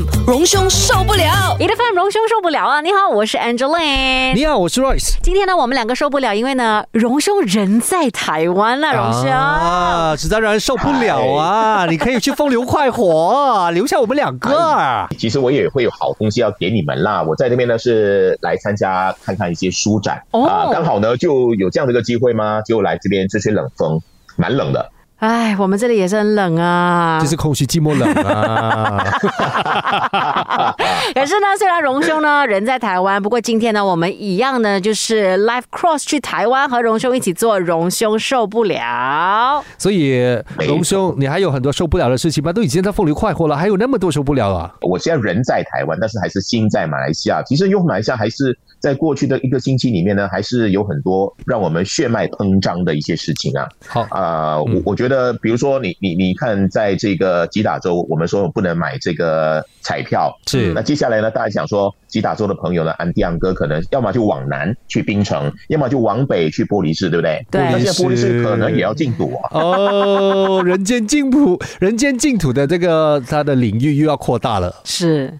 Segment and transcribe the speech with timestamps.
[0.00, 2.80] FM 荣兄受不了，E F M 荣兄受不了啊！
[2.80, 4.32] 你好，我是 Angeline。
[4.34, 5.16] 你好，我是 Royce。
[5.22, 9.30] 今天呢，我们两个受不了，因为呢，荣兄人在台湾了，荣兄。
[9.30, 11.86] 啊，实在让人受不了啊！
[11.86, 15.06] 你可以去风流快活，留下我们两个。
[15.18, 17.22] 其实我也会有好东西要给你们啦。
[17.22, 22.62] 我在这边呢是来参加看看一些书展哦啊，刚好呢就有这样的一个机会嘛？
[22.62, 24.00] 就来这边吹吹冷风，
[24.36, 24.90] 蛮冷的。
[25.20, 27.18] 哎，我们这里也是很冷啊。
[27.20, 29.04] 就是空虚寂寞冷啊。
[31.14, 39.62] 可是呢，虽然荣兄呢人在台湾，不过今天呢，我们一样呢，就是 live cross 去台湾和荣兄一起做荣兄受不了。
[39.76, 42.50] 所以荣兄，你还有很多受不了的事情吗？
[42.50, 44.74] 都已经在风流快活了，还有那么多受不了啊！
[44.80, 47.42] 我现在人在台湾，但是还是心在马来西亚。
[47.42, 53.68] 其实用马来西亚还是在过去的一个星期里面呢，还是有很多让我们血脉喷张的一些事情啊。
[53.86, 55.09] 好啊、我我觉得，
[55.42, 67.46] 比如说你你你看，在这个吉打州，我们说不能买这个彩票，是那接下来呢，大家想说，吉打州的朋友呢，安迪昂哥可能要么就往南去槟城，要么就往北去玻璃市，对不对？
[67.50, 69.50] 对那现在玻璃市可能也要禁赌啊。
[69.52, 74.74] 哦，人间净土，人间净土的这个它的领域又要扩大了。
[74.84, 75.38] 是，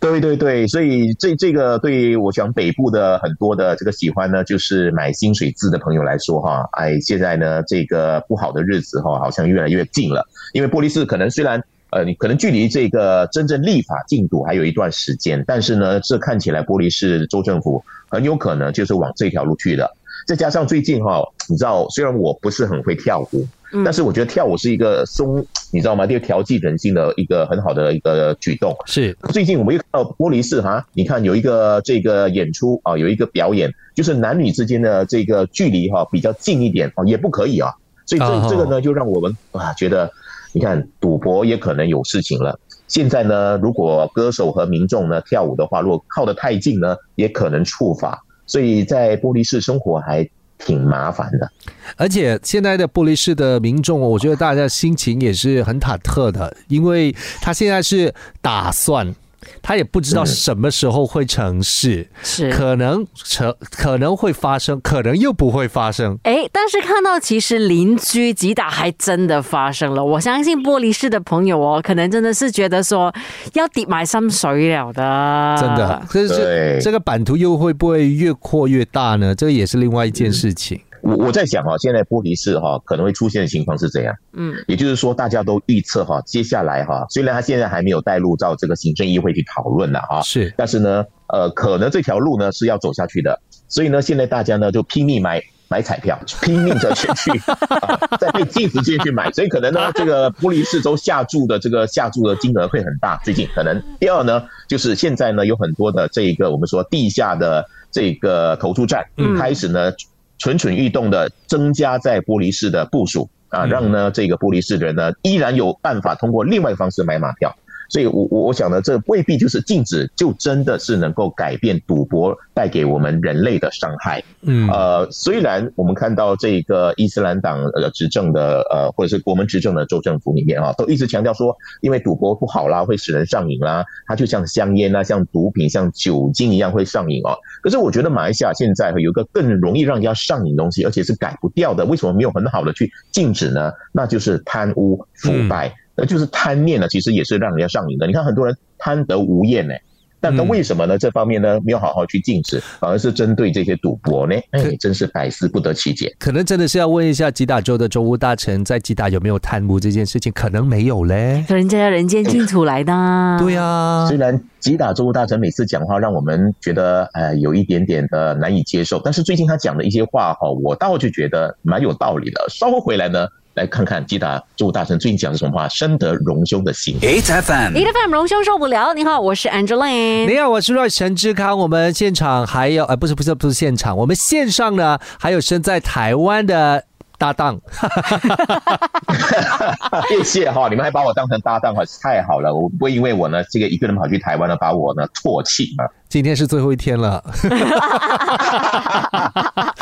[0.00, 10.26] 对对对，所以这这个对我想北部的很多的这个喜欢呢，就是买薪水字的朋友来说哈，哎，现在呢这个不好的日子哈，好像越来越近了。
[10.54, 19.90] 因为玻璃市可能虽然呃，你可能距离这个真正立法进度还有一段时间，但是呢，这看起来玻璃市州政府很有可能就是往这条路去的。
[20.26, 26.06] 再加上最近哈，你知道，虽然我不是很会跳舞，嗯但是我觉得跳舞是一个松， 你知道吗？
[26.06, 28.74] 这个调剂人心的一个很好的一个举动。
[28.86, 37.70] 是最近我们又看到玻璃市哈，你看有一个这个演出啊，有一个表演，就是男女之间的这个距离哈比较近一点啊，也不可以啊。
[38.06, 40.10] 所以哦这这个呢，就让我们啊觉得，
[40.52, 42.58] 你看赌博也可能有事情了。
[42.88, 48.24] 现在呢，如果歌手和民众呢跳舞的话，如果靠得太近呢，也可能触法。
[48.46, 50.28] 所以在玻璃市生活还
[50.60, 51.50] 挺麻烦的。
[51.96, 59.14] 而且现在的玻璃市的民众，我觉得大家心情也是很忐忑的，因为他现在是打算，
[59.62, 62.50] 他也不知道嗯什么时候会成事，是。
[62.50, 66.18] 可能成可能会发生，可能又不会发生。
[66.24, 73.12] 哎，但是看到其实邻居击打还真的发生了，我相信玻璃市的朋友哦，可能真的是觉得说
[73.54, 79.34] 要跌埋心水了的，真的，可是这这个版图又会不会越扩越大呢？
[79.34, 80.80] 这个也是另外一件事情。
[81.02, 84.14] 我我在想哈，现在玻璃市哈可能会出现的情况是怎样？
[84.32, 90.52] 嗯，也就是说，大家都预测哈，接下来哈，虽然他现在还没有带入到这个行政议会去讨论了啊，是。
[90.56, 103.80] 但是呢，呃，可能这条路呢是要走下去的，所以呢，现在大家呢就拼命买买彩票，拼命的去去、啊 在被禁止之间去买，所以可能呢，这个玻璃市州下注的这个下注的金额会很大，最近可能。
[103.98, 109.36] 第二呢，就是现在呢有很多的这个我们说地下的这个投注站，嗯。
[109.36, 109.92] 开始呢
[110.40, 117.54] 蠢蠢欲动的增加在玻璃市的部署啊，嗯让呢这个玻璃市的人呢依然有办法通过另外方式买马票。
[117.90, 124.22] 所以我，我我想呢，这未必就是禁止，就真的是能够改变赌博带给我们人类的伤害。
[124.42, 137.36] 嗯呃，虽然我们看到这个伊斯兰党呃执政的呃，或者是国门执政的州政府里面啊，都一直强调说，因为赌博不好啦，会使人上瘾啦，它就像香烟啊、像毒品、像酒精一样会上瘾哦。
[137.62, 143.72] 可是我觉得马来西亚现在有一个更容易让人家上瘾的东西，而且是改不掉的，为什么没有很好的去禁止呢？
[143.92, 145.74] 那就是贪污腐败。
[145.96, 148.06] 那就是贪念呢，其实也是让人家上瘾的。
[148.06, 149.74] 你看很多人贪得无厌呢，
[150.22, 150.98] 那那嗯为什么呢？
[150.98, 154.34] 这方面呢没有好好去禁止，反而是针对这些赌博呢？
[154.50, 156.14] 哎可，真是百思不得其解。
[156.18, 161.44] 可能真的是要问一下吉打州的州务大臣，在吉打有没有贪污这件事情，可能没有嘞。
[161.48, 162.92] 人家人间净土来的，
[163.38, 172.44] 对啊，虽然吉打州务大臣每次讲话让我们觉得呃有一点点的难以接受，但是最近他讲的一些话哈，我倒就觉得蛮有道理的。
[172.50, 173.26] 稍后回来呢，
[173.60, 176.98] 来看看吉打州务大臣最近讲的什么话，深得荣兄的心。
[176.98, 178.94] ，8FM E F M 荣兄受不了。
[178.94, 180.26] 你好，我是 Angeline。
[180.26, 181.58] 你好，我是 Roy 陈志康。
[181.58, 186.82] 我们现场还有，呃，不是不是不是现场，我们线上呢还有身在台湾的
[187.18, 187.60] 搭档，
[190.08, 192.54] 谢谢哈，你们还把我当成搭档哈，太好了。
[192.54, 195.84] 我不会因为我呢这个一个人跑去台湾呢，把我呢唾弃啊。
[196.08, 197.22] 今天是最后一天了。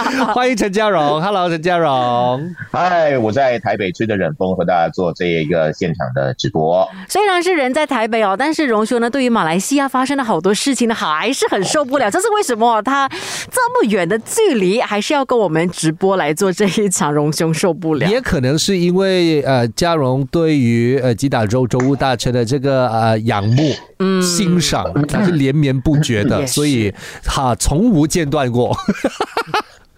[0.34, 2.54] 欢迎陈嘉荣，Hello，陈嘉荣。
[2.70, 6.88] 嗨，我在台北吹着冷风和大家做这一个现场的直播。
[7.08, 12.10] 虽然是人在台北哦，但是荣兄呢，对于马来西亚发生的好多事情呢，还是很受不了。
[12.10, 12.80] 这是为什么？
[12.82, 13.08] 他
[13.50, 18.08] 这么远的距离，还是要跟我们直播来做这一场，荣兄受不了。
[18.08, 28.74] 也可能是因为呃，嘉荣对于呃吉打州州务大臣的这个呃仰慕、嗯欣赏，他是连绵不绝的，所以他从无间断过。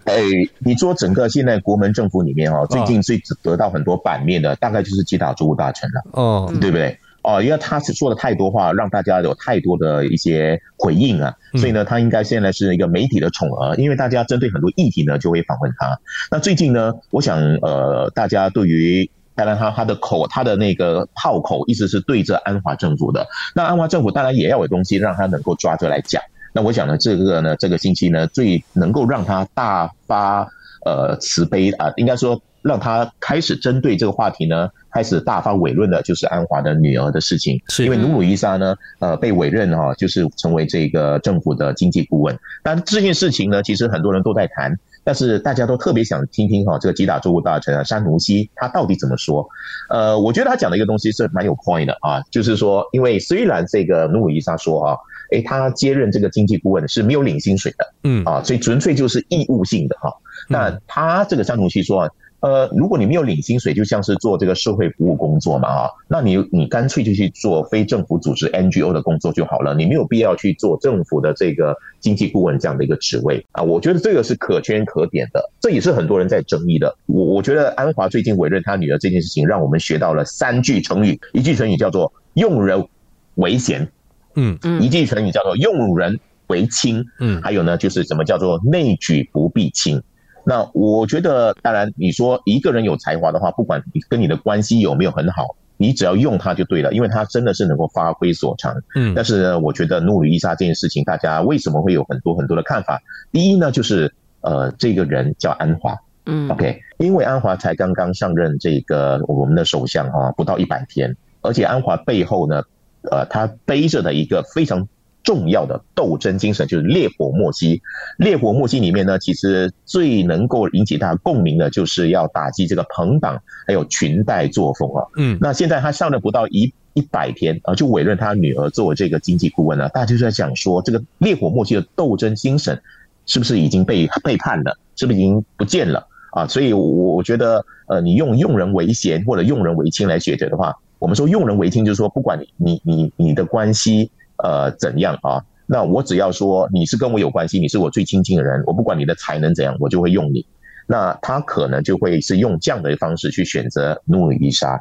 [0.05, 0.15] 哎，
[0.59, 6.01] 你说整个现在国门政府里面哦，最近最得到很多版面的，大概就是吉打州务大臣了。
[6.11, 6.97] 哦，对不对？
[7.23, 15.99] 哦，因为他是说了太多话，让大家有太多的一些回应啊，所以呢，他应该现在是一个媒体的宠儿，因为大家针对很多议题呢，就会访问他。
[16.31, 26.23] 那最近呢，我想呃，大家对于当然他他的口他的那个炮口一直是对着安华政府的，那安华政府当然也要有东西让他能够抓着来讲。
[26.53, 30.47] 那我想呢，这个呢，这个星期呢，最能够让他大发
[30.85, 37.59] 呃慈悲啊、应该说让他开始针对这个话题呢，开始大发委论的，就是安华的女儿的事情。
[37.69, 42.37] 是因为努鲁伊莎呢，呃，被委任哈、就是成为这个政府的经济顾问。
[42.61, 49.47] 但这件事情呢，其实很多人都在谈，但是大家都特别想听听哈、这个吉打州务大臣啊山奴西他到底怎么说。
[49.89, 54.97] 呃，我觉得他讲的一个东西是蛮有 point 的啊，就是说，因为虽然这个努鲁伊莎说啊，
[55.31, 60.13] 诶，他接任这个经济顾问是没有领薪水的，嗯啊，所以纯粹就是义务性的哈、
[60.47, 62.09] 那他这个张同熙说啊，
[62.41, 73.61] 呃，如果你没有领薪水，就像是做这个社会服务工作嘛啊，那你你干脆就去做非政府组织 NGO 的工作就好了，你没有必要去做政府的这个经济顾问这样的一个职位啊。
[73.63, 76.95] 我觉得这个是可圈可点的，这也是很多人在争议的。
[77.05, 82.87] 我我觉得安华最近委任他女儿这件事情，让我们学到了三句成语，一句成语叫做用人
[83.35, 83.87] 为贤，
[84.35, 84.57] 嗯。
[84.63, 84.81] 嗯。
[84.81, 87.41] 一句成语叫做用人为亲，嗯。
[87.41, 90.01] 还有呢，就是什么叫做内举不避亲。
[90.43, 98.75] 那我觉得，当然你说一个人有才华的话，不管你跟你的关系有没有很好，你只要用他就对了，因为他真的是能够发挥所长。
[98.95, 99.13] 嗯。
[99.15, 102.99] 但是呢，我觉得努鲁伊莎这件事情，大家为什么会有很多很多的看法？
[103.31, 104.11] 第一呢，就是
[104.41, 105.95] 呃，这个人叫安华，
[106.25, 106.49] 嗯。
[106.49, 112.63] OK，因为安华才刚刚上任这个我们的首相哈、不到一百天，而且安华背后呢，
[113.09, 114.87] 呃，他背着的一个非常
[115.23, 117.79] 重要的斗争精神，就是烈火莫熄。
[118.17, 125.05] 烈火莫熄里面呢，其实最能够引起大家共鸣的，就是要打击这个朋党还有裙带作风啊。
[125.15, 129.87] 嗯那现在他上任不到一一百天啊，就委任他女儿作为这个经济顾问了。
[129.89, 132.81] 大家就在讲说，这个烈火莫熄的斗争精神
[133.25, 134.77] 是不是已经被背叛了？
[134.95, 136.45] 是不是已经不见了啊？
[136.47, 150.45] 所以我，我觉得，呃，你用用人为贤或者用人为亲来解决的话，我们说用人为亲，就是说，不管你你你你的关系呃怎样啊，那我只要说你是跟我有关系，你是我最亲近的人，我不管你的才能怎样，我就会用你。
[150.85, 154.79] 那他可能就会是用这样的方式去选择努鲁伊莎。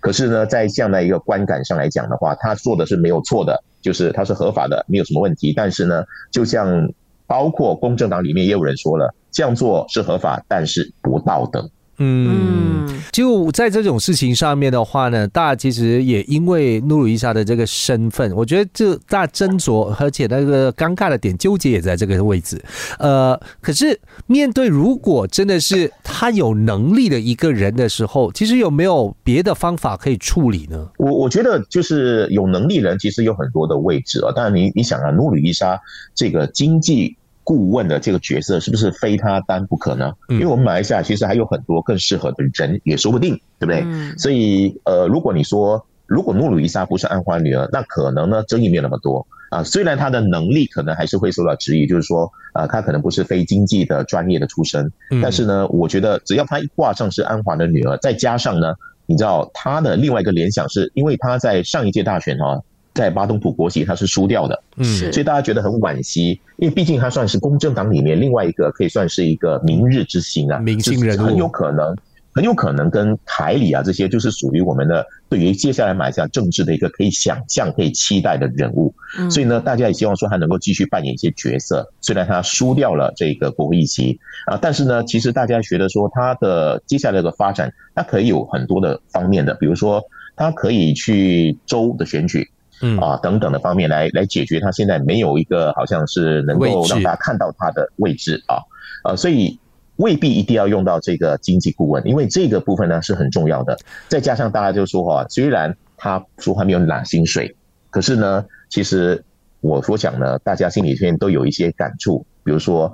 [0.00, 5.52] 可是呢，在这样的一个观感上来讲的话，他做的是没有错的，就是他是合法的，没有什么问题。
[5.54, 6.02] 但是呢，
[6.32, 6.90] 就像
[7.28, 11.70] 包括公正党里面也有人说了，这样做是合法，但是不道德。
[12.00, 22.60] 嗯，嗯就在这种事情上面的话呢，大家其实也因为努鲁伊莎的这个身份，我觉得这大家斟酌，而且那个尴尬的点纠结也在这个位置。
[22.98, 30.88] 呃，可是面对如果真的是他有能力的一个人的时候，其实有没有别的方法可以处理呢？
[30.98, 35.78] 我我觉得就是有能力人其实有很多的位置啊，当然你你想啊，努鲁伊莎
[36.14, 37.16] 这个经济
[37.50, 40.12] 顾问的这个角色是不是非他担不可呢？
[40.28, 43.82] 嗯因为我们马来西亚其实还有很多更适合的人，也说不定，对不对？
[43.84, 49.64] 嗯所以呃，如果你说如果努鲁伊莎不是安华女儿，那可能呢争议没有那么多啊。
[49.64, 58.74] 虽然她的能力可能还是会受到质疑，就是说啊，她可能不是非经济的专业的出身，嗯但是呢，我觉得只要她一挂上是安华的女儿，再加上呢，
[59.06, 62.62] 你知道她的另外一个联想是，因为她在上一届大选哦，
[63.00, 71.96] 在巴东普国席他是输掉的，嗯所以大家觉得很惋惜，因为毕竟他算是公正党里面另外一个可以算是一个明日之星啊，明星人物很有可能。
[72.32, 78.94] 很有可能跟凯里啊这些，就是属于我们的对于接下来马来西亚政治的一个可以想象、可以期待的人物。
[79.18, 81.92] 嗯所以呢，大家也希望说他能够继续扮演一些角色。
[82.00, 90.00] 虽然他输掉了这个国会议席啊，但是呢，其实大家觉得说他的接下来的发展，他可以有很多的方面的，比如说
[90.36, 92.48] 他可以去州的选举
[92.82, 98.58] 嗯啊等等的方面来来解决他现在没有一个好像是能够让大家看到他的位置啊，
[99.04, 99.58] 呃，所以。
[99.96, 103.76] 未必一定要用到这个经济顾问，因为这个部分呢是很重要的。
[104.08, 107.54] 再加上大家就说哈，虽然他说还没有拿薪水，
[107.90, 109.22] 可是呢，其实
[109.60, 112.90] 我所讲呢，大家心里面都有一些感触，比如说，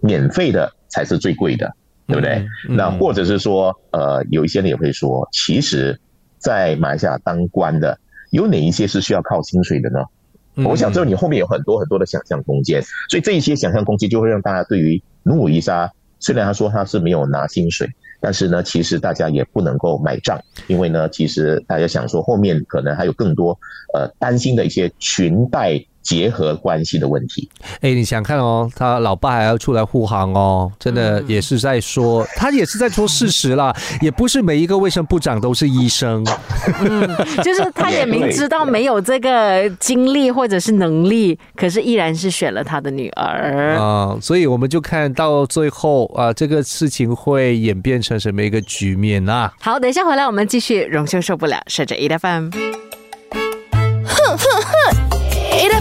[0.00, 1.74] 免费的才是最贵的，
[2.06, 2.34] 对不对？
[2.68, 5.98] 嗯那或者是说，呃，有一些人也会说，其实，
[6.38, 7.98] 在马来西亚当官的
[8.34, 10.00] 有哪一些是需要靠薪水的呢？
[10.56, 17.88] 嗯我想这你后面有很多很多的想象空间，所以这一些想象空间就会让大家对于努鲁伊莎，虽然他说他是没有拿薪水，
[18.20, 23.58] 但是呢，其实大家也不能够买账，因为呢，其实大家想说后面可能还有更多
[23.94, 25.72] 呃担心的一些裙带
[26.04, 27.48] 结合关系的问题。
[27.80, 36.24] 哎，你想看哦，他老爸还要出来护航哦，真的也是在说， 他也是在说事实啦，也不是每一个卫生部长都是医生。
[37.42, 43.74] 就是 他也明知道没有这个精力或者是能力，可是依然是选了他的女儿。
[43.76, 49.52] 啊、所以我们就看到最后啊、这个事情会演变成什么一个局面啊？
[49.60, 52.50] 好，等一下回来我们继续荣兄受不了，顺着 E F M。
[52.50, 54.46] A F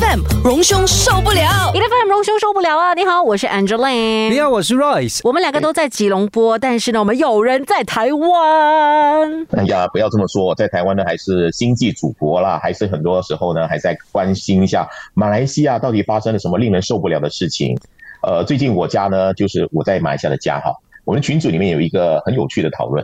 [0.04, 2.94] M 荣兄受不了 E F M 荣兄受不了啊！
[2.94, 4.30] 你好，我是 Angeline。
[4.30, 5.22] 你好，我是 Royce。
[5.24, 9.48] 我们两个都在吉隆坡，但是呢，我们有人在台湾。
[9.52, 17.78] 哎呀，不要这么说，在台湾呢还是星际祖国啦，还是很多时候呢还在关心一下马来西亚到底发生了什么令人受不了的事情。
[18.22, 23.04] 呃，最近我家呢，就是我在马来西亚的家哈，我们群组里面有一个很有趣的讨论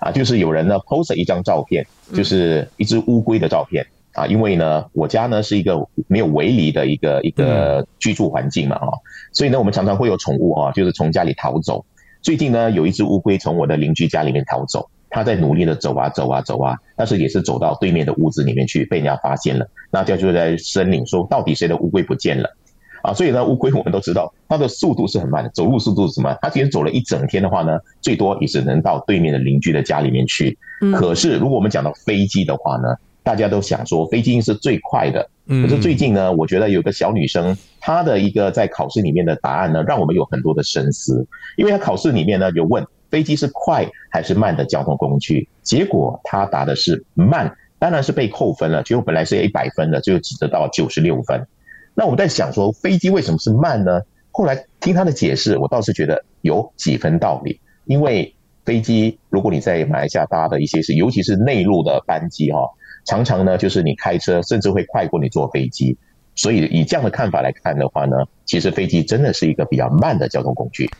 [0.00, 1.84] 啊，就是有人呢 post 了一张照片，
[2.14, 3.84] 就是一只乌龟的照片。
[4.16, 8.88] 啊，因为呢，我家呢是一个没有围篱的一个一个居住环境嘛，哈、
[9.30, 11.84] 所以呢，我们常常会有宠物啊、就是从家里逃走。
[12.22, 19.68] 最近呢，有一只乌龟从我的邻居家里面逃走，它在努力的走啊走啊走啊，但是也是走到对面的屋子里面去，被人家发现了。
[19.90, 22.56] 那这就在申领说，到底谁的乌龟不见了？
[23.02, 26.34] 啊，所以呢，乌龟我们都知道，它的速度是很慢的，走路速度是什么？
[26.40, 30.56] 它其实走了一整天的话呢，最多也只能到对面的邻居的家里面去。
[30.80, 32.96] 嗯可是如果我们讲到飞机的话呢，
[33.26, 41.26] 大家都想说飞机是最快的，嗯可是最近呢，我觉得有个小女生，她的一个在考试里面的答案呢，让我们有很多的深思。
[41.56, 51.48] 因为她考试里面呢有问飞机是快还是慢的交通工具，结果她答的是慢，当然是被扣分了，结果本来是一百分的，最后只得到九十六分。
[51.94, 54.02] 那我们在想说，飞机为什么是慢呢？
[54.30, 58.32] 后来听她的解释，我倒是觉得有几分道理，因为
[58.64, 62.68] 飞机如果你在马来西亚搭的一些是，尤其是内陆的班机哈、
[63.06, 65.96] 常常呢，就是你开车甚至会快过你坐飞机，
[66.34, 70.90] 所以以这样的看法来看的话呢，其实飞机真的是一个比较慢的交通工具。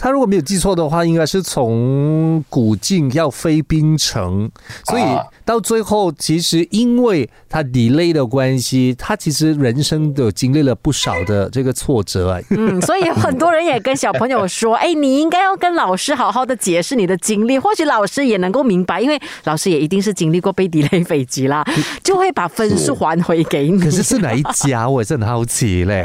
[0.00, 4.48] 他如果没有记错的话，应该是从古晋要飞槟城，
[4.86, 12.40] 所以啊到最后，其实因为他 delay 的关系，他其实人生都经历了不少的这个挫折啊。
[12.50, 21.64] 嗯，所以很多人也跟小朋友说， 哎，你应该要跟老师好好的解释你的经历，或许老师也能够明白，因为老师也一定是经历过被 delay 飞机啦，
[22.04, 23.80] 就会把分数还回给你。
[23.80, 24.88] 可是是哪一家？
[24.88, 26.02] 我也是很好奇嘞。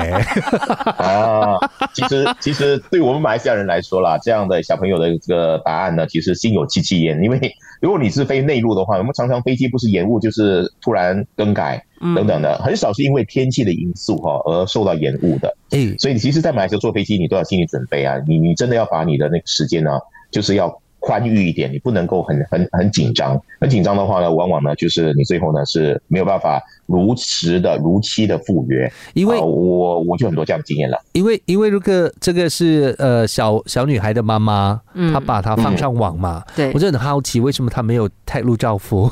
[0.97, 1.59] 啊，
[1.93, 7.21] 其实其实对我们马来西亚人来说啦，这样的小朋友的这个答案呢，其实心有戚戚焉。
[7.21, 7.39] 因为
[7.81, 11.83] 如果你是飞内陆的话，我们常常飞机不是延误，就是突然更改
[12.15, 15.55] 等等的，很少是因为天气的因素哈而受到延误的。
[15.71, 19.99] 嗯，所以其实，在马来西亚坐飞机，你都要心理准备啊，你你真的要把你的那个时间呢，
[20.31, 30.97] 就是要宽裕一点，你不能够很很很紧张，很紧张的话呢，往往呢就是你最后呢是没有办法如实的如期的赴约，因为啊我我就很多这样的经验了。
[31.11, 39.11] 因为因为如果这个是呃小小女孩的妈妈，嗯她把她放上网嘛，对我就很好奇为什么她没有泰路照服。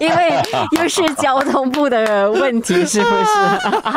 [0.00, 0.32] 因为
[0.78, 3.24] 又是交通部的问题，是不是？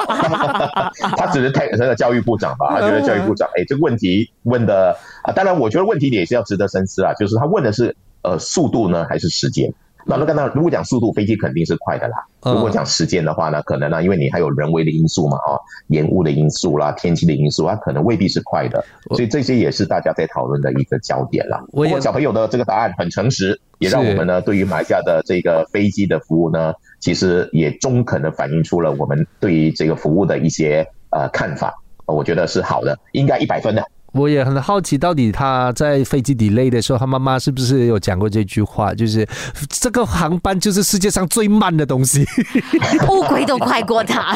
[1.17, 4.95] 他只是太那个教育部长吧，他觉得教育部长，哎，这个问题问的
[5.27, 7.93] 啊，当然我觉得问题也是要值得深思啊，就是他问的是
[8.23, 9.73] 呃速度呢还是时间？
[10.05, 12.15] 那那刚才如果讲速度，飞机肯定是快的啦。
[12.43, 21.61] 嗯如果讲时间的话呢，可能呢，因为你还有人为的因素嘛，啊，延误的因素啦，天气的因素，它可能未必是快的，所以这些也是大家在讨论的一个焦点啦。
[21.73, 31.73] 我不过小朋友的这个答案很诚实，也让我们呢对于马来西亚的这个飞机的服务呢，其实也中肯的反映出了我们对于这个服务的一些呃看法，
[32.05, 33.83] 呃我觉得是好的，应该一百分的。
[34.13, 38.93] 我也很好奇，到底他在飞机 delay 的时候，他妈妈是不是有讲过这句话？
[38.93, 39.27] 就是
[39.69, 42.25] 这个航班就是世界上最慢的东西。
[43.09, 44.35] 乌龟都快过他。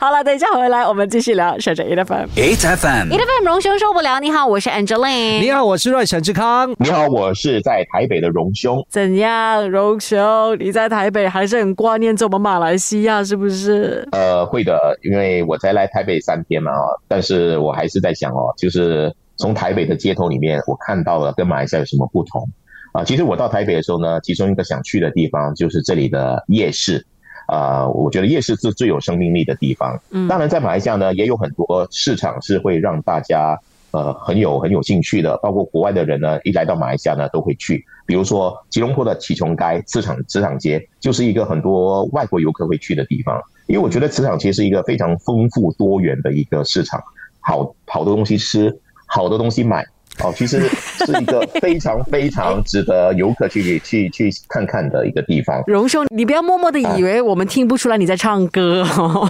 [0.00, 2.28] 好了，等一下回来我们继续聊，守着 E F M。
[2.36, 5.40] ，H F M E F M 荣兄受不了，你好，我是 Angeline。
[5.40, 6.74] 你好，我是瑞沈志康。
[6.78, 8.84] 你好，我是在台北的荣兄。
[8.90, 10.56] 怎样，荣兄？
[10.58, 14.06] 你在台北还是很挂念着我们马来西亚，是不是？
[14.12, 22.46] 呃，会的，因为我才来台北三天嘛，哦，但是我还是在想哦，就是从台北的街头里面，我看到了跟马来西亚有什么不同
[22.92, 23.04] 啊？
[23.04, 27.04] 其实我到台北的时候呢，其中一个想去的地方就是这里的夜市
[27.48, 30.00] 呃，我觉得夜市是最有生命力的地方。
[30.10, 33.58] 嗯当然，在马来西亚呢，也有很多市场是会让大家
[33.90, 37.84] 呃很有很有兴趣的，包括国外的人呢，一来到马来西亚呢都会去。
[38.06, 43.40] 比如说吉隆坡的启琼街市场市场街，就是一个很多外国游客会去的地方。
[43.66, 47.02] 因为我觉得市场街是一个非常丰富多元的一个市场，
[47.40, 49.86] 好好多东西吃，好多东西买。
[50.20, 50.60] 哦，其实
[51.04, 55.62] 是一个非常非常值得游客去去去看看的一个地方。
[55.66, 59.28] 荣兄，你不要默默的以为我们听不出来你在唱歌哦。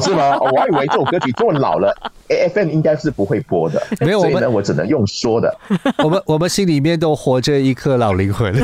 [0.00, 0.38] 是吗？
[0.40, 1.94] 我还以为这首歌曲这么老了
[2.28, 3.82] ，A F M 应该是不会播的。
[4.00, 5.54] 没有我们所以呢，我只能用说的。
[6.02, 8.54] 我们我们心里面都活着一颗老灵魂。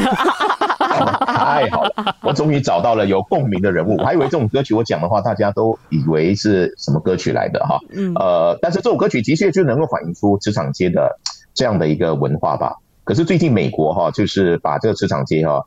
[1.26, 3.96] 太好了，我终于找到了有共鸣的人物。
[3.96, 7.78] 我还以为这种歌曲我讲的话，大家都以为是什么歌曲来的哈。
[7.92, 11.18] 嗯呃，但是这首歌曲的确就能够反映出职场街的
[11.52, 12.76] 这样的一个文化吧。
[13.04, 15.62] 可是最近美国哈，就是把这个职场街哈，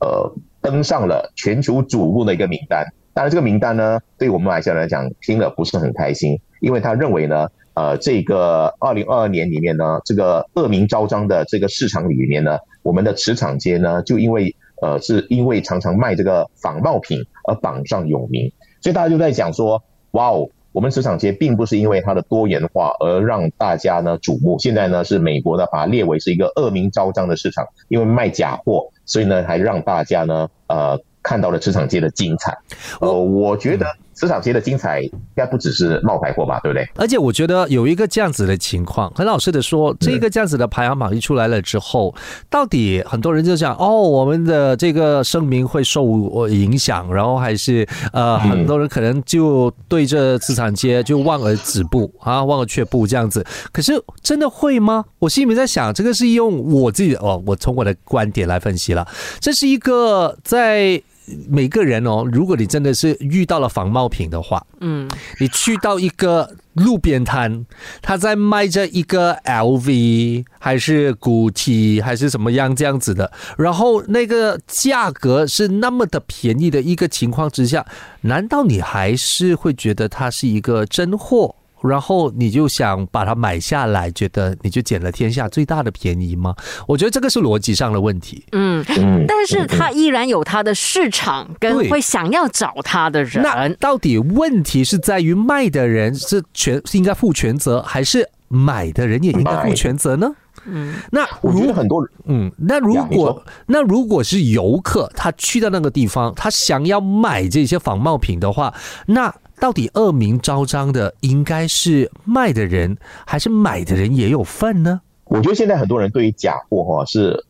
[0.00, 2.86] 呃，登上了全球瞩目的一个名单。
[3.12, 32.58] 当然，这个名单呢，对我们马来西亚人来讲，听了不是很开心，因为他认为呢，呃，这个二零二二年里面呢，这个恶名昭彰的这个市场里面呢，我们的职场街呢，就因为呃，是因为常常卖这个仿冒品而榜上有名，所以大家就在讲说，哇哦，我们职场街并不是因为它的多元化而让大家呢瞩目，现在呢是美国呢把它列为是一个恶名昭彰的市场，因为卖假货，所以呢还让大家呢呃看到了职场街的精彩。
[33.00, 36.88] 呃，我觉得职场街的精彩应该不只是冒牌货吧，对不对？
[36.96, 42.14] 而且我觉得有一个这样子的情况，很老实的说，这个这样子的排行榜一出来了之后，
[42.48, 53.44] 到底很多人就讲哦，我们的这个声明会受呃影响，然后还是呃，很多人可能就对这资产街就望而止步啊，望而却步这样子。
[53.72, 53.92] 可是
[54.22, 55.04] 真的会吗？
[55.18, 59.06] 我心里面在想，这个是用我自己哦，我从我的观点来分析了，
[59.40, 61.02] 这是一个在。
[61.48, 65.08] 每个人哦，如果你真的是遇到了仿冒品的话，嗯，
[65.40, 67.64] 你去到一个路边摊，
[68.02, 77.86] 他在卖着一个 LV 还是 GUCCI 还是什么样这样子的，然后那个价格是那么的便宜的一个情况之下，
[78.22, 81.56] 难道你还是会觉得它是一个真货？
[81.86, 86.54] 然后你就想把它买下来，觉得你就捡了天下最大的便宜吗？
[86.88, 88.44] 我觉得这个是逻辑上的问题。
[88.52, 93.68] 嗯，嗯，但是他依然有他的市场，跟会想要找他的人那。
[93.80, 100.30] 到底问题是在于卖的人是全是应该负全责，还是买的人也应该负全责呢？
[100.66, 108.72] 嗯，那我觉如得很多人嗯，那如果那如果是游客，他去到那个地方，他想要买这些仿冒品的话，
[109.06, 115.00] 那到底恶名昭彰的应该是卖的人，还是买的人也有份呢？
[115.24, 117.44] 我觉得现在很多人对于假货哈是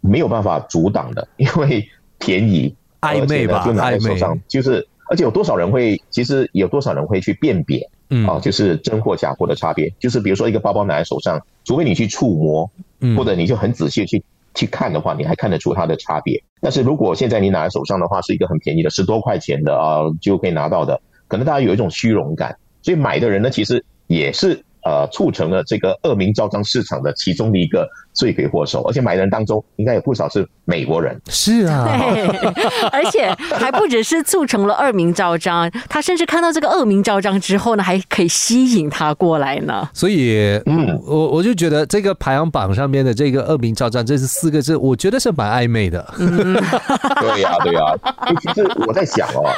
[0.00, 1.86] 没有办法阻挡的，因为
[2.18, 14.22] 便宜，暧昧吧就拿在手上，就是而且有多少人会，其实有多少人会去辨别嗯啊，就是真货假货的差别，就是比如说一个包包拿在手上，除非你去触摸，嗯或者你就很仔细去
[14.54, 16.42] 去看的话，你还看得出它的差别。
[16.60, 31.20] 但是如果现在你拿在手上的话，是一个很便宜的十多块钱的啊就可以拿到的，可能大家有一种虚荣感，所以买的人呢，其实也是呃促成了这个恶名昭彰市场的其中的一个罪魁祸首，而且买的人当中应该有不少是美国人。
[31.28, 32.26] 是啊，对，
[32.92, 39.88] 而且还不只是促成了恶名昭彰，他甚至看到这个恶名昭彰之后呢，还可以吸引他过来呢。
[39.92, 46.00] 所以，嗯我我就觉得这个排行榜上面的这个恶名昭彰，这是四个字，我觉得是蛮暧昧的。
[46.18, 47.80] 对呀、对呀、
[48.26, 49.50] 所以其实我在想哦，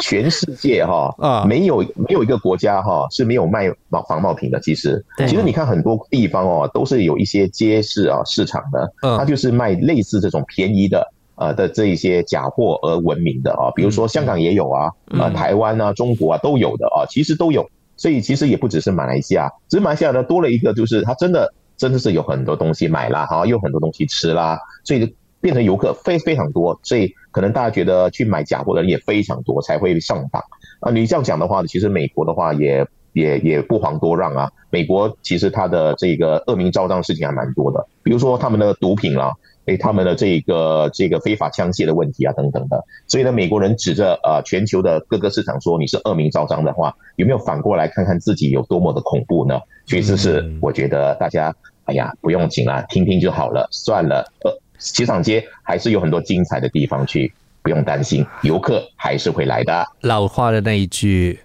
[0.00, 4.60] 全世界哈、啊没有没有一个国家哈、是没有卖仿仿冒品的。
[4.60, 11.04] 其实，对其实你看很多地方哦，都是有一些街市啊市场的，嗯它就是卖类似这种便宜的。
[11.40, 17.64] 呃的这一些假货而闻名的啊，比如说香港也有啊，呃嗯台湾啊、中国啊都有的啊，其实都有，
[17.96, 30.42] 所以其实也不只是马来西亚，只是马来西亚呢多了一个，就是它真的真的是有很多东西买啦，哈，有很多东西吃啦，所以变成游客非非常多，所以可能大家觉得去买假货的人也非常多，才会上榜
[30.80, 30.90] 啊。
[30.90, 32.84] 你这样讲的话，其实美国的话也
[33.18, 34.50] 也也不遑多让啊。
[34.70, 39.32] 美国其实它的这个恶名昭彰的事情还蛮多的，比如说他们的毒品啦、
[39.66, 42.84] 诶，他们的这个这个非法枪械的问题啊，等等的。
[43.06, 49.58] 所以呢，美国人指着呃全球的各个市场说你是恶名昭彰的话，有没有反过来看看自己有多么的恐怖呢？
[49.86, 51.54] 其实是嗯我觉得大家
[51.84, 54.24] 哎呀不用紧啦，听听就好了，算了。
[54.44, 59.84] 呃，机场街还是有很多精彩的地方去，不用担心，游客还是会来的。
[60.02, 61.40] 老话的那一句，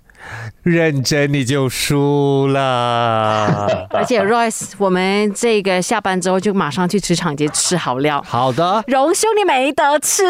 [0.64, 3.88] 认真你就输了。
[3.92, 8.22] 而且 Royce，我们这个下班之后就马上去职场街吃好料。
[8.26, 10.24] 好的荣兄，你没得吃。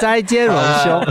[0.00, 1.04] 再见，荣兄。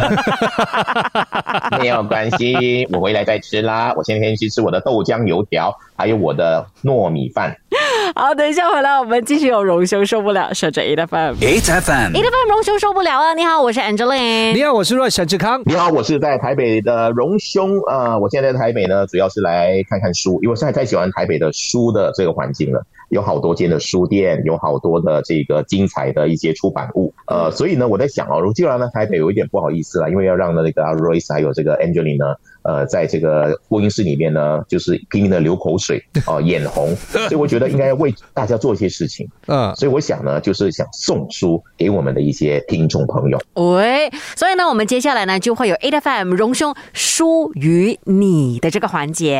[1.79, 3.93] 没有关系，我回来再吃啦。
[3.95, 7.55] 我先先去吃我的豆浆油条，还有我的糯米饭。
[8.15, 11.35] 好，等一下回来，我们继续有荣兄受不了，守着 A F M。
[11.39, 13.33] ，H F M，A F M 荣兄受不了啊！
[13.33, 14.53] 你好，我是 Angeline。
[14.53, 15.61] 你好，我是若沈志康。
[15.65, 43.39] 你好，我是在台北的荣兄啊、呃我现在在台北呢，主要是来看看书，因为我现在太喜欢台北的书的这个环境了，有好多间的书店，有好多的这个精彩的一些出版物，呃，所以呢，我在想哦，如既然呢台北有一点不好意思了，因为要让那个 Royce 还有这个 Angeline 呢，呃，在这个播音室里面呢，就是拼命的流口水啊、 眼红，所以我觉得应该为大家做一些事情， 嗯，所以我想呢，就是想送书给我们的一些听众朋友。
[43.53, 49.39] 喂，所以呢，我们接下来呢就会有 A F M 荣兄书与你的这个环节。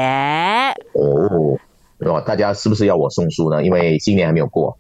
[0.94, 1.58] 哦，
[2.06, 3.64] 哦，大家是不是要我送书呢？
[3.64, 4.78] 因为新年还没有过。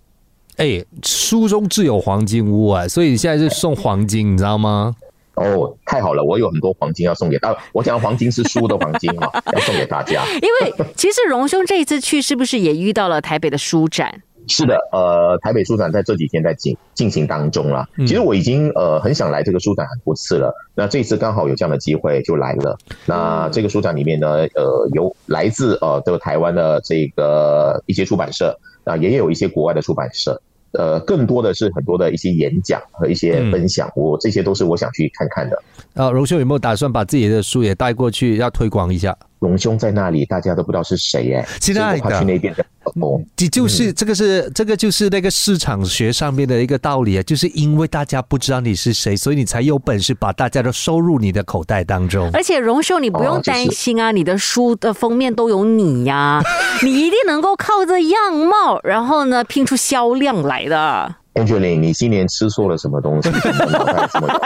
[0.57, 4.95] 哎，书中自有黄金屋啊，所以你现在是送黄金，你知道吗？
[5.36, 7.55] 哦，太好了，我有很多黄金要送给大。
[7.71, 10.23] 我讲黄金是书的黄金啊，要送给大家。
[10.41, 14.21] 因为其实荣兄这一次去是不是也遇到了台北的书展？
[14.47, 17.88] 是的，呃，台北书展在这几天在进进行当中啦。
[17.97, 22.77] 嗯其实我已经呃很想来这个书展很多次了，那这次刚好有这样的机会就来了。
[23.06, 30.41] 那这个书展里面呢，呃，有来自呃这个台湾的这个一些出版社，啊，也有一些国外的出版社。
[30.73, 35.56] 呃，更多的是很多的一些演讲和一些分享，我这些都是我想去看看的。
[35.93, 39.15] 啊，荣兄有没有打算把自己的书也带过去，要推广一下？
[39.43, 42.65] 荣兄在那里，大家都不知道是谁哎，亲爱的所以我怕去那边的
[43.01, 52.29] 哦，这就是这个是这个就是那个市场学上面的一个道理啊，就是因为大家不知道你是谁，所以你才有本事把大家都收入你的口袋当中。
[52.34, 56.41] 而且荣兄，你不用哦就是担心啊，你的书的封面都有你呀、
[56.84, 61.15] 你一定能够靠着样貌，然后呢拼出销量来的。
[61.34, 63.32] Angeline，你今年吃错了什么东西？
[63.41, 64.39] 怎么脑袋这么有？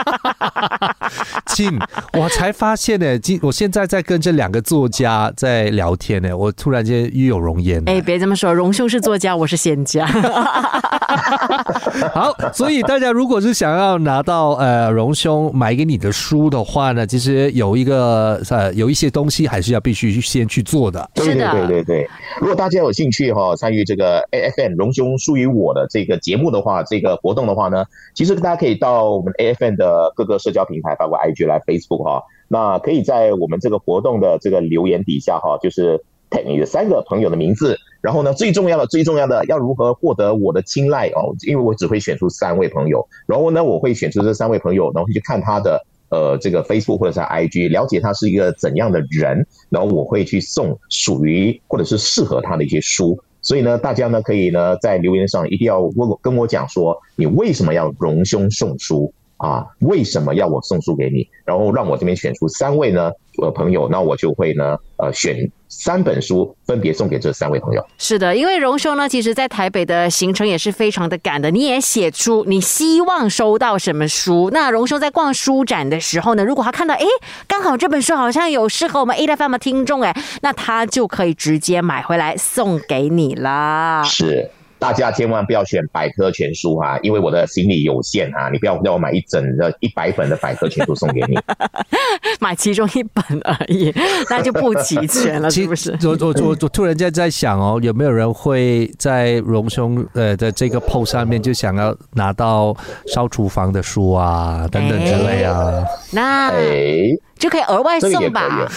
[1.54, 1.78] 亲，
[2.12, 7.82] 我才发现呢，今我现在在跟这两个作家在聊天呢，我突然间与有容颜。
[7.86, 10.06] 哎，别这么说，荣兄是作家，我是仙家。
[12.14, 21.08] 好，所以大家如果是想要拿到呃荣兄买给你的书的话呢，其实有一个呃有一些东西还是要必须先去做的。
[21.14, 22.08] 对对是的对对对，
[22.40, 45.84] 如果大家有兴趣哈、参与这个 AFN 荣兄属于我的这个节目的话，这个活动的话呢，其实大家可以到我们 AFN 的各个社交平台，包括 IG 来 Facebook 哈、那可以在我们这个活动的这个留言底下哈、就是 tag 你的三个朋友的名字，然后呢，最重要的最重要的要如何获得我的青睐哦，因为我只会选出三位朋友，然后呢，我会选出这三位朋友，然后去看他的。
[46.10, 53.22] 呃，这个 Facebook 或者是 IG，了解他是一个怎样的人，然后我会去送属于或者是适合他的一些书。
[53.48, 59.64] 所以呢，大家呢可以呢在留言上一定要问我跟我讲说，你为什么要荣兄送书啊？
[59.80, 61.26] 为什么要我送书给你？
[61.46, 67.86] 然后让我这边选出三位呢呃朋友，那我就会呢呃选三本书分别送给这三位朋友。
[67.98, 71.50] 是的，因为荣兄呢，其实在台北的行程也是非常的赶的。
[71.50, 74.50] 你也写出你希望收到什么书。
[74.52, 77.04] 那荣兄在逛书展的时候呢，如果他看到哎，
[77.46, 84.02] 刚好这本书好像有适合我们 A F M 的听众哎，那他就可以直接买回来送给你啦。
[84.04, 84.50] 是。
[84.78, 91.38] 大家千万不要选百科全书哈、因为我的行李有限啊、你不要叫我买一整的一百本的百科全书送给你。
[92.40, 93.92] 买其中一本而已，
[94.30, 95.90] 那就不齐全了，是不是？
[96.04, 105.82] 我我我我突然间在想哦，有没有人会在荣兄呃的这个 post 上面就想要拿到烧厨房的书啊等等之类啊？
[106.12, 106.98] 那哎，
[107.38, 108.68] 就可以额外送吧？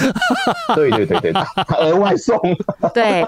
[0.76, 1.32] 对对对对，
[1.78, 2.38] 额外送。
[2.94, 3.22] 对，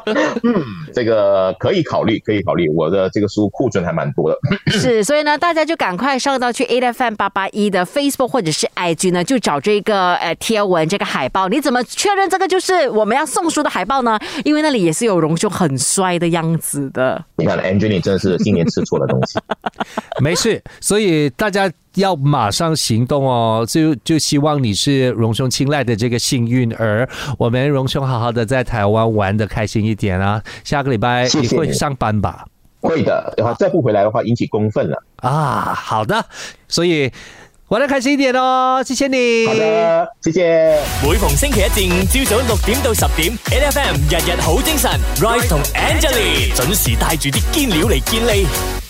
[0.43, 2.62] 嗯这个可以考虑，可以考虑。
[2.69, 4.37] 我的这个书库存还蛮多的。
[4.71, 11.47] 是，所以呢，大家就赶快上到去 A F M 八八一的 Facebook 或者是 IG 呢，就找这个呃贴文这个海报。
[11.47, 14.19] 你怎么确认这个就是我们要送书的海报呢？
[14.45, 17.23] 因为那里也是有荣兄很帅的样子的。
[17.37, 19.39] 你看，Angeline 真的是今年吃错了东西。
[20.21, 27.07] 没事，所以大家要马上行动哦，就就希望你是荣兄青睐的这个幸运儿。
[27.37, 30.41] 我们荣兄好好的在台湾玩的开心一点啊！
[30.63, 32.45] 下个礼拜你会上班吧？
[32.83, 35.01] 会的，然后再不回来的话，引起公愤了。
[35.17, 36.25] 啊，好的，
[36.67, 37.11] 所以
[37.69, 39.47] 玩得开心一点哦，谢谢你。
[39.47, 40.79] 好的，谢谢。
[41.01, 44.91] 每逢星期一至五朝早六點到十點，N F M 日日好精神
[45.21, 48.82] ，Rise 同 Angelie 準時帶住啲堅料嚟健利。